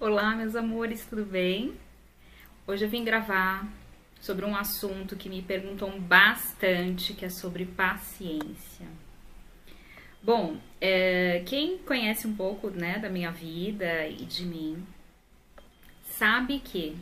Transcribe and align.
Olá, 0.00 0.34
meus 0.34 0.56
amores, 0.56 1.06
tudo 1.06 1.24
bem? 1.24 1.72
Hoje 2.66 2.84
eu 2.84 2.88
vim 2.88 3.04
gravar 3.04 3.64
sobre 4.20 4.44
um 4.44 4.56
assunto 4.56 5.14
que 5.14 5.28
me 5.28 5.40
perguntam 5.40 6.00
bastante, 6.00 7.14
que 7.14 7.24
é 7.24 7.30
sobre 7.30 7.64
paciência. 7.64 8.86
Bom, 10.20 10.56
é, 10.80 11.44
quem 11.46 11.78
conhece 11.78 12.26
um 12.26 12.34
pouco 12.34 12.70
né, 12.70 12.98
da 12.98 13.08
minha 13.08 13.30
vida 13.30 14.08
e 14.08 14.24
de 14.24 14.44
mim 14.44 14.84
sabe 16.02 16.58
que 16.58 16.96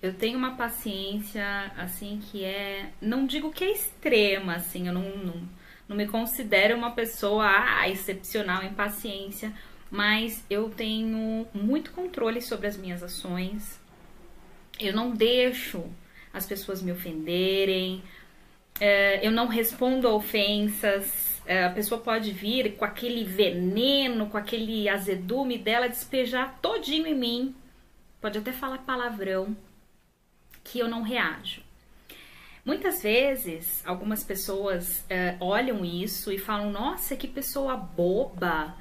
eu 0.00 0.14
tenho 0.14 0.38
uma 0.38 0.54
paciência 0.54 1.72
assim 1.76 2.20
que 2.30 2.44
é, 2.44 2.92
não 3.02 3.26
digo 3.26 3.50
que 3.50 3.64
é 3.64 3.72
extrema, 3.72 4.54
assim, 4.54 4.86
eu 4.86 4.94
não, 4.94 5.16
não, 5.16 5.48
não 5.88 5.96
me 5.96 6.06
considero 6.06 6.76
uma 6.76 6.92
pessoa 6.92 7.46
ah, 7.46 7.88
excepcional 7.88 8.62
em 8.62 8.72
paciência, 8.72 9.52
mas 9.90 10.44
eu 10.48 10.70
tenho 10.70 11.46
muito 11.52 11.90
controle 11.90 12.40
sobre 12.40 12.66
as 12.66 12.76
minhas 12.76 13.02
ações. 13.02 13.80
Eu 14.78 14.92
não 14.94 15.10
deixo 15.10 15.84
as 16.32 16.46
pessoas 16.46 16.80
me 16.80 16.92
ofenderem, 16.92 18.02
é, 18.80 19.24
eu 19.26 19.30
não 19.30 19.46
respondo 19.46 20.08
a 20.08 20.14
ofensas. 20.14 21.40
É, 21.44 21.64
a 21.64 21.70
pessoa 21.70 22.00
pode 22.00 22.30
vir 22.32 22.76
com 22.76 22.84
aquele 22.84 23.24
veneno, 23.24 24.28
com 24.28 24.38
aquele 24.38 24.88
azedume 24.88 25.58
dela, 25.58 25.88
despejar 25.88 26.58
todinho 26.62 27.06
em 27.06 27.14
mim. 27.14 27.54
Pode 28.20 28.38
até 28.38 28.52
falar 28.52 28.78
palavrão, 28.78 29.56
que 30.62 30.78
eu 30.78 30.88
não 30.88 31.02
reajo. 31.02 31.62
Muitas 32.64 33.02
vezes, 33.02 33.82
algumas 33.86 34.22
pessoas 34.22 35.04
é, 35.08 35.36
olham 35.40 35.84
isso 35.84 36.30
e 36.30 36.38
falam: 36.38 36.70
Nossa, 36.70 37.16
que 37.16 37.26
pessoa 37.26 37.76
boba, 37.76 38.76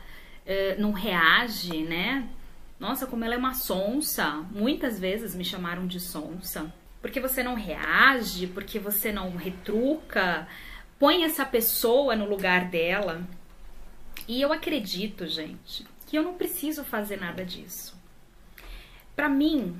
é, 0.49 0.75
não 0.79 0.91
reage, 0.91 1.83
né? 1.83 2.27
Nossa, 2.79 3.05
como 3.05 3.23
ela 3.23 3.35
é 3.35 3.37
uma 3.37 3.53
sonsa. 3.53 4.43
Muitas 4.51 4.99
vezes 4.99 5.35
me 5.35 5.45
chamaram 5.45 5.85
de 5.85 5.99
sonsa. 5.99 6.73
Porque 7.03 7.19
você 7.19 7.43
não 7.43 7.53
reage, 7.53 8.47
porque 8.47 8.79
você 8.79 9.11
não 9.11 9.35
retruca, 9.35 10.47
põe 10.97 11.23
essa 11.23 11.45
pessoa 11.45 12.15
no 12.15 12.27
lugar 12.27 12.65
dela. 12.65 13.21
E 14.27 14.41
eu 14.41 14.51
acredito, 14.51 15.27
gente, 15.27 15.85
que 16.07 16.17
eu 16.17 16.23
não 16.23 16.33
preciso 16.33 16.83
fazer 16.83 17.19
nada 17.19 17.45
disso. 17.45 17.95
Para 19.15 19.29
mim, 19.29 19.79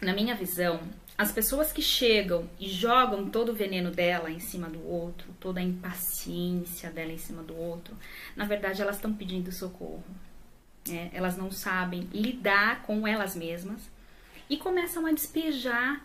na 0.00 0.12
minha 0.12 0.34
visão, 0.34 0.80
as 1.16 1.32
pessoas 1.32 1.72
que 1.72 1.80
chegam 1.80 2.48
e 2.60 2.68
jogam 2.68 3.30
todo 3.30 3.50
o 3.50 3.54
veneno 3.54 3.90
dela 3.90 4.30
em 4.30 4.38
cima 4.38 4.68
do 4.68 4.86
outro, 4.86 5.26
toda 5.40 5.60
a 5.60 5.62
impaciência 5.62 6.90
dela 6.90 7.12
em 7.12 7.18
cima 7.18 7.42
do 7.42 7.56
outro, 7.56 7.96
na 8.34 8.44
verdade 8.44 8.82
elas 8.82 8.96
estão 8.96 9.14
pedindo 9.14 9.50
socorro. 9.50 10.04
Né? 10.86 11.10
Elas 11.14 11.36
não 11.36 11.50
sabem 11.50 12.08
lidar 12.12 12.82
com 12.82 13.08
elas 13.08 13.34
mesmas 13.34 13.90
e 14.48 14.56
começam 14.56 15.06
a 15.06 15.12
despejar 15.12 16.04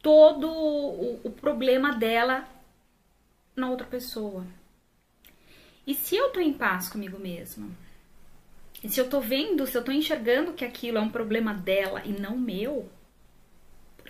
todo 0.00 0.50
o, 0.50 1.20
o 1.22 1.30
problema 1.30 1.94
dela 1.94 2.48
na 3.54 3.68
outra 3.68 3.86
pessoa. 3.86 4.46
E 5.86 5.94
se 5.94 6.16
eu 6.16 6.30
tô 6.30 6.40
em 6.40 6.52
paz 6.52 6.88
comigo 6.88 7.18
mesma, 7.18 7.68
e 8.82 8.88
se 8.88 9.00
eu 9.00 9.08
tô 9.08 9.20
vendo, 9.20 9.66
se 9.66 9.76
eu 9.76 9.84
tô 9.84 9.90
enxergando 9.90 10.52
que 10.52 10.64
aquilo 10.64 10.98
é 10.98 11.00
um 11.00 11.10
problema 11.10 11.52
dela 11.52 12.02
e 12.04 12.12
não 12.12 12.36
meu, 12.36 12.88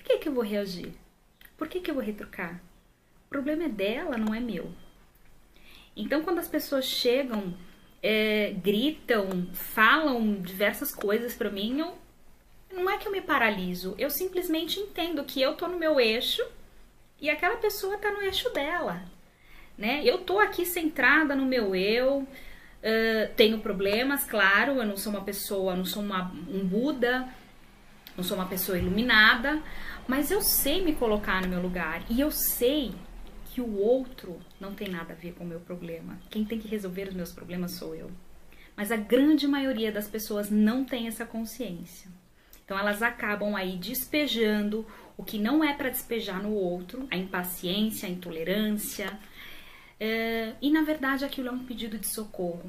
que, 0.08 0.18
que 0.18 0.28
eu 0.28 0.32
vou 0.32 0.42
reagir? 0.42 0.92
Por 1.56 1.68
que, 1.68 1.80
que 1.80 1.90
eu 1.90 1.94
vou 1.94 2.02
retrucar? 2.02 2.60
O 3.26 3.28
problema 3.28 3.64
é 3.64 3.68
dela, 3.68 4.16
não 4.16 4.34
é 4.34 4.40
meu. 4.40 4.72
Então, 5.94 6.22
quando 6.22 6.38
as 6.38 6.48
pessoas 6.48 6.86
chegam, 6.86 7.54
é, 8.02 8.54
gritam, 8.62 9.48
falam 9.52 10.40
diversas 10.40 10.94
coisas 10.94 11.34
para 11.34 11.50
mim, 11.50 11.80
eu, 11.80 11.98
não 12.72 12.88
é 12.88 12.96
que 12.96 13.06
eu 13.06 13.12
me 13.12 13.20
paraliso, 13.20 13.94
eu 13.98 14.08
simplesmente 14.08 14.80
entendo 14.80 15.24
que 15.24 15.42
eu 15.42 15.54
tô 15.54 15.68
no 15.68 15.78
meu 15.78 16.00
eixo 16.00 16.42
e 17.20 17.28
aquela 17.28 17.56
pessoa 17.56 17.98
tá 17.98 18.10
no 18.10 18.22
eixo 18.22 18.48
dela, 18.50 19.02
né? 19.76 20.00
Eu 20.04 20.18
tô 20.18 20.38
aqui 20.38 20.64
centrada 20.64 21.34
no 21.34 21.44
meu 21.44 21.74
eu, 21.74 22.18
uh, 22.18 23.34
tenho 23.36 23.58
problemas, 23.58 24.24
claro, 24.24 24.76
eu 24.76 24.86
não 24.86 24.96
sou 24.96 25.12
uma 25.12 25.24
pessoa, 25.24 25.74
não 25.74 25.84
sou 25.84 26.02
uma, 26.02 26.32
um 26.48 26.64
Buda, 26.64 27.28
não 28.18 28.24
sou 28.24 28.36
uma 28.36 28.48
pessoa 28.48 28.76
iluminada, 28.76 29.62
mas 30.08 30.32
eu 30.32 30.42
sei 30.42 30.82
me 30.82 30.92
colocar 30.92 31.40
no 31.40 31.46
meu 31.46 31.62
lugar 31.62 32.02
e 32.10 32.20
eu 32.20 32.32
sei 32.32 32.92
que 33.44 33.60
o 33.60 33.78
outro 33.78 34.40
não 34.60 34.74
tem 34.74 34.88
nada 34.88 35.12
a 35.12 35.16
ver 35.16 35.34
com 35.34 35.44
o 35.44 35.46
meu 35.46 35.60
problema. 35.60 36.18
Quem 36.28 36.44
tem 36.44 36.58
que 36.58 36.66
resolver 36.66 37.06
os 37.06 37.14
meus 37.14 37.32
problemas 37.32 37.76
sou 37.76 37.94
eu. 37.94 38.10
Mas 38.76 38.90
a 38.90 38.96
grande 38.96 39.46
maioria 39.46 39.92
das 39.92 40.08
pessoas 40.08 40.50
não 40.50 40.84
tem 40.84 41.06
essa 41.06 41.24
consciência. 41.24 42.10
Então 42.64 42.76
elas 42.76 43.02
acabam 43.02 43.54
aí 43.54 43.76
despejando 43.76 44.84
o 45.16 45.22
que 45.22 45.38
não 45.38 45.62
é 45.62 45.72
para 45.72 45.88
despejar 45.88 46.42
no 46.42 46.52
outro, 46.52 47.06
a 47.12 47.16
impaciência, 47.16 48.08
a 48.08 48.10
intolerância. 48.10 49.16
É, 50.00 50.54
e 50.60 50.72
na 50.72 50.82
verdade 50.82 51.24
aquilo 51.24 51.48
é 51.48 51.52
um 51.52 51.64
pedido 51.64 51.96
de 51.96 52.08
socorro. 52.08 52.68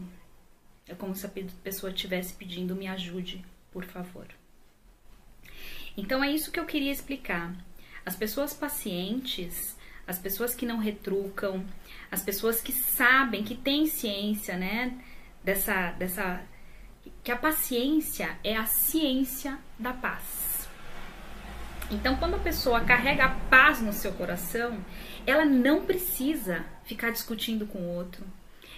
É 0.88 0.94
como 0.94 1.16
se 1.16 1.26
a 1.26 1.31
pessoa 1.64 1.92
estivesse 1.92 2.36
pedindo 2.36 2.76
me 2.76 2.88
ajude, 2.88 3.44
por 3.72 3.84
favor. 3.84 4.28
Então 5.97 6.23
é 6.23 6.31
isso 6.31 6.51
que 6.51 6.59
eu 6.59 6.66
queria 6.66 6.91
explicar. 6.91 7.53
As 8.05 8.16
pessoas 8.16 8.53
pacientes, 8.53 9.77
as 10.07 10.17
pessoas 10.17 10.55
que 10.55 10.66
não 10.66 10.77
retrucam, 10.77 11.66
as 12.11 12.22
pessoas 12.22 12.61
que 12.61 12.72
sabem, 12.72 13.44
que 13.44 13.55
têm 13.55 13.85
ciência, 13.85 14.57
né, 14.57 14.97
dessa 15.44 15.91
dessa 15.91 16.41
que 17.23 17.31
a 17.31 17.35
paciência 17.35 18.38
é 18.44 18.55
a 18.55 18.66
ciência 18.66 19.57
da 19.77 19.94
paz. 19.94 20.67
Então, 21.91 22.16
quando 22.17 22.35
a 22.35 22.39
pessoa 22.39 22.81
carrega 22.81 23.25
a 23.25 23.29
paz 23.29 23.81
no 23.81 23.91
seu 23.91 24.11
coração, 24.13 24.77
ela 25.25 25.44
não 25.44 25.85
precisa 25.85 26.63
ficar 26.85 27.09
discutindo 27.09 27.66
com 27.66 27.79
o 27.79 27.95
outro. 27.95 28.23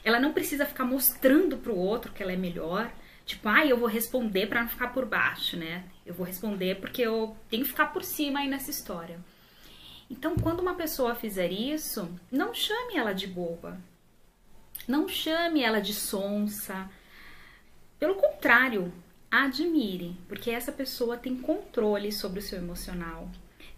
Ela 0.03 0.19
não 0.19 0.31
precisa 0.31 0.66
ficar 0.66 0.85
mostrando 0.85 1.57
para 1.57 1.73
o 1.73 1.78
outro 1.78 2.11
que 2.13 2.23
ela 2.23 2.31
é 2.31 2.38
melhor. 2.38 2.89
Tipo, 3.31 3.47
ah, 3.47 3.66
eu 3.66 3.78
vou 3.78 3.88
responder 3.88 4.47
para 4.47 4.62
não 4.62 4.68
ficar 4.68 4.90
por 4.90 5.06
baixo, 5.06 5.56
né? 5.56 5.86
Eu 6.06 6.14
vou 6.14 6.25
responder 6.25 6.81
porque 6.81 7.02
eu 7.02 7.34
tenho 7.50 7.64
que 7.64 7.69
ficar 7.69 7.86
por 7.94 8.03
cima 8.03 8.42
aí 8.42 8.50
nessa 8.50 8.69
história. 8.69 9.18
Então, 10.09 10.36
quando 10.36 10.59
uma 10.59 10.75
pessoa 10.75 11.16
fizer 11.16 11.50
isso, 11.50 12.14
não 12.30 12.53
chame 12.53 12.97
ela 12.97 13.14
de 13.14 13.28
boba. 13.28 13.80
Não 14.86 15.08
chame 15.08 15.64
ela 15.64 15.80
de 15.80 15.94
sonsa. 15.94 16.90
Pelo 17.97 18.16
contrário, 18.16 18.91
admire, 19.31 20.18
porque 20.28 20.52
essa 20.52 20.74
pessoa 20.74 21.16
tem 21.16 21.38
controle 21.38 22.12
sobre 22.12 22.40
o 22.40 22.44
seu 22.44 22.58
emocional, 22.58 23.30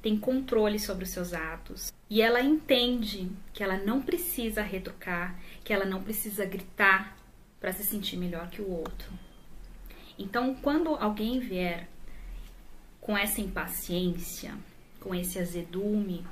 tem 0.01 0.17
controle 0.17 0.79
sobre 0.79 1.03
os 1.03 1.11
seus 1.11 1.31
atos. 1.31 1.93
E 2.09 2.23
ela 2.23 2.41
entende 2.41 3.29
que 3.53 3.61
ela 3.61 3.77
não 3.77 4.01
precisa 4.01 4.63
retrucar, 4.63 5.39
que 5.63 5.71
ela 5.71 5.85
não 5.85 6.01
precisa 6.01 6.43
gritar 6.43 7.15
para 7.59 7.71
se 7.71 7.83
sentir 7.83 8.17
melhor 8.17 8.49
que 8.49 8.59
o 8.59 8.71
outro. 8.71 9.22
Então, 10.17 10.55
quando 10.55 10.95
alguém 10.95 11.39
vier 11.39 11.87
com 13.01 13.17
essa 13.17 13.41
impaciência, 13.41 14.55
com 14.99 15.13
esse 15.13 15.39
azedume 15.39 16.25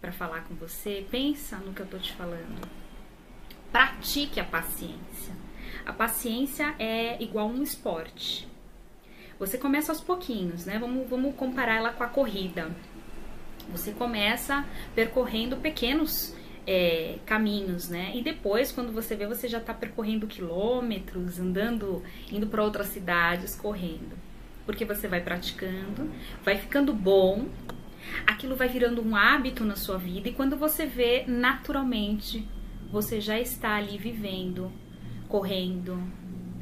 para 0.00 0.12
falar 0.12 0.44
com 0.44 0.54
você, 0.54 1.04
pensa 1.10 1.56
no 1.56 1.72
que 1.72 1.80
eu 1.80 1.86
tô 1.86 1.98
te 1.98 2.12
falando. 2.12 2.68
Pratique 3.72 4.38
a 4.38 4.44
paciência. 4.44 5.34
A 5.84 5.92
paciência 5.92 6.74
é 6.78 7.20
igual 7.22 7.48
um 7.48 7.62
esporte. 7.62 8.46
Você 9.38 9.58
começa 9.58 9.92
aos 9.92 10.00
pouquinhos, 10.00 10.64
né? 10.64 10.78
Vamos, 10.78 11.08
vamos 11.08 11.34
comparar 11.34 11.76
ela 11.76 11.92
com 11.92 12.04
a 12.04 12.08
corrida. 12.08 12.70
Você 13.70 13.92
começa 13.92 14.64
percorrendo 14.94 15.56
pequenos 15.56 16.35
é, 16.66 17.18
caminhos, 17.24 17.88
né? 17.88 18.12
E 18.14 18.22
depois, 18.22 18.72
quando 18.72 18.92
você 18.92 19.14
vê, 19.14 19.26
você 19.26 19.48
já 19.48 19.58
está 19.58 19.72
percorrendo 19.72 20.26
quilômetros, 20.26 21.38
andando, 21.38 22.02
indo 22.30 22.46
para 22.46 22.62
outras 22.62 22.88
cidades, 22.88 23.54
correndo 23.54 24.26
porque 24.66 24.84
você 24.84 25.06
vai 25.06 25.20
praticando, 25.20 26.10
vai 26.42 26.58
ficando 26.58 26.92
bom, 26.92 27.46
aquilo 28.26 28.56
vai 28.56 28.68
virando 28.68 29.00
um 29.00 29.14
hábito 29.14 29.64
na 29.64 29.76
sua 29.76 29.96
vida 29.96 30.28
e 30.28 30.32
quando 30.32 30.56
você 30.56 30.84
vê, 30.84 31.24
naturalmente, 31.26 32.46
você 32.90 33.20
já 33.20 33.40
está 33.40 33.76
ali 33.76 33.96
vivendo, 33.96 34.70
correndo. 35.28 35.96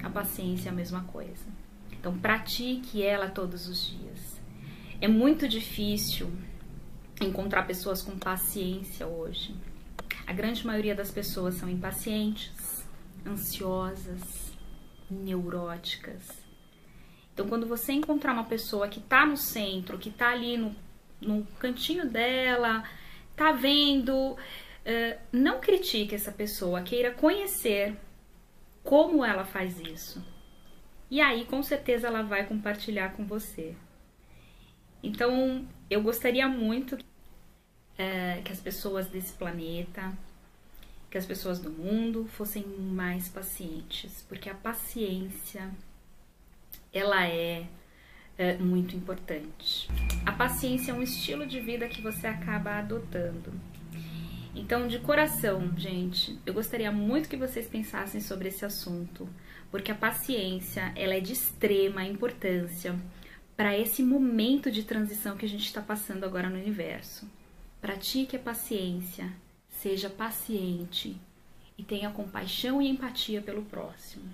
A 0.02 0.10
paciência 0.10 0.68
é 0.68 0.72
a 0.72 0.74
mesma 0.74 1.02
coisa. 1.04 1.46
Então, 1.90 2.18
pratique 2.18 3.02
ela 3.02 3.30
todos 3.30 3.66
os 3.66 3.88
dias. 3.88 4.40
É 5.00 5.08
muito 5.08 5.48
difícil 5.48 6.30
encontrar 7.22 7.62
pessoas 7.62 8.02
com 8.02 8.18
paciência 8.18 9.06
hoje. 9.06 9.54
A 10.26 10.32
grande 10.32 10.66
maioria 10.66 10.94
das 10.94 11.10
pessoas 11.10 11.54
são 11.56 11.68
impacientes, 11.68 12.84
ansiosas, 13.26 14.52
neuróticas 15.10 16.44
então, 17.34 17.48
quando 17.48 17.66
você 17.66 17.92
encontrar 17.92 18.32
uma 18.32 18.44
pessoa 18.44 18.88
que 18.88 19.00
tá 19.00 19.26
no 19.26 19.36
centro, 19.36 19.98
que 19.98 20.08
tá 20.08 20.30
ali 20.30 20.56
no, 20.56 20.74
no 21.20 21.44
cantinho 21.58 22.08
dela, 22.08 22.88
tá 23.34 23.50
vendo, 23.50 24.14
uh, 24.14 25.18
não 25.32 25.58
critique 25.58 26.14
essa 26.14 26.30
pessoa, 26.30 26.82
queira 26.82 27.10
conhecer 27.10 27.96
como 28.84 29.24
ela 29.24 29.44
faz 29.44 29.80
isso. 29.80 30.24
E 31.10 31.20
aí, 31.20 31.44
com 31.44 31.60
certeza, 31.60 32.06
ela 32.06 32.22
vai 32.22 32.46
compartilhar 32.46 33.14
com 33.14 33.26
você. 33.26 33.74
Então, 35.02 35.66
eu 35.90 36.00
gostaria 36.02 36.46
muito 36.46 36.96
é, 37.96 38.40
que 38.44 38.52
as 38.52 38.60
pessoas 38.60 39.06
desse 39.08 39.32
planeta, 39.32 40.12
que 41.10 41.18
as 41.18 41.26
pessoas 41.26 41.58
do 41.58 41.70
mundo 41.70 42.26
fossem 42.26 42.66
mais 42.66 43.28
pacientes, 43.28 44.24
porque 44.28 44.50
a 44.50 44.54
paciência 44.54 45.70
ela 46.92 47.26
é, 47.26 47.66
é 48.36 48.56
muito 48.56 48.96
importante. 48.96 49.88
A 50.26 50.32
paciência 50.32 50.92
é 50.92 50.94
um 50.94 51.02
estilo 51.02 51.46
de 51.46 51.60
vida 51.60 51.88
que 51.88 52.00
você 52.00 52.26
acaba 52.26 52.78
adotando. 52.78 53.52
Então, 54.56 54.86
de 54.86 55.00
coração, 55.00 55.72
gente, 55.76 56.38
eu 56.46 56.54
gostaria 56.54 56.90
muito 56.92 57.28
que 57.28 57.36
vocês 57.36 57.66
pensassem 57.66 58.20
sobre 58.20 58.48
esse 58.48 58.64
assunto, 58.64 59.28
porque 59.70 59.90
a 59.90 59.96
paciência 59.96 60.92
ela 60.94 61.14
é 61.14 61.20
de 61.20 61.32
extrema 61.32 62.04
importância 62.04 62.94
para 63.56 63.76
esse 63.76 64.02
momento 64.02 64.70
de 64.70 64.84
transição 64.84 65.36
que 65.36 65.44
a 65.44 65.48
gente 65.48 65.64
está 65.64 65.80
passando 65.80 66.24
agora 66.24 66.48
no 66.48 66.56
universo. 66.56 67.28
Pratique 67.84 68.34
a 68.34 68.38
paciência, 68.38 69.30
seja 69.68 70.08
paciente 70.08 71.20
e 71.76 71.82
tenha 71.84 72.08
compaixão 72.08 72.80
e 72.80 72.88
empatia 72.88 73.42
pelo 73.42 73.62
próximo. 73.62 74.24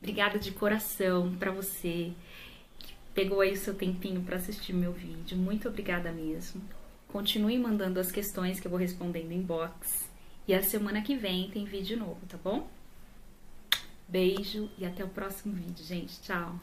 Obrigada 0.00 0.36
de 0.36 0.50
coração 0.50 1.36
para 1.36 1.52
você 1.52 2.12
que 2.80 2.92
pegou 3.14 3.42
aí 3.42 3.52
o 3.52 3.56
seu 3.56 3.74
tempinho 3.74 4.22
para 4.22 4.38
assistir 4.38 4.72
meu 4.72 4.92
vídeo. 4.92 5.38
Muito 5.38 5.68
obrigada 5.68 6.10
mesmo. 6.10 6.60
Continue 7.06 7.56
mandando 7.60 8.00
as 8.00 8.10
questões 8.10 8.58
que 8.58 8.66
eu 8.66 8.72
vou 8.72 8.80
respondendo 8.80 9.30
em 9.30 9.40
box. 9.40 10.10
E 10.48 10.52
a 10.52 10.64
semana 10.64 11.02
que 11.02 11.14
vem 11.14 11.48
tem 11.50 11.64
vídeo 11.64 11.96
novo, 11.96 12.26
tá 12.28 12.36
bom? 12.36 12.68
Beijo 14.08 14.68
e 14.76 14.84
até 14.84 15.04
o 15.04 15.08
próximo 15.08 15.54
vídeo, 15.54 15.84
gente. 15.84 16.20
Tchau! 16.22 16.58